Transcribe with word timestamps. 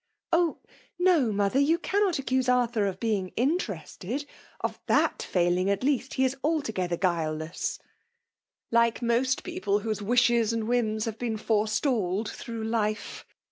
"Oh 0.33 0.57
I 0.67 0.71
no, 0.97 1.31
mother, 1.31 1.59
you 1.59 1.77
cannot 1.77 2.17
accuse 2.17 2.49
At 2.49 2.71
tfanr 2.71 2.89
of 2.89 2.99
being 2.99 3.29
mtere^ed 3.37 4.25
/— 4.41 4.45
of 4.61 4.79
Aat 4.89 5.27
Ming, 5.35 5.69
at 5.69 5.83
least, 5.83 6.15
he 6.15 6.23
is 6.25 6.35
sltogeiher 6.43 6.99
guiltless." 6.99 7.77
like 8.71 9.03
most 9.03 9.43
people 9.43 9.81
whose 9.81 10.01
wishes 10.01 10.53
and 10.53 10.63
whimi 10.63 11.05
have 11.05 11.19
been 11.19 11.37
forestalled 11.37 12.31
through 12.31 12.63
life. 12.63 13.27